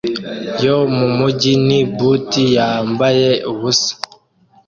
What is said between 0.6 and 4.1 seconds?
yo mumujyi ni butt yambaye ubusa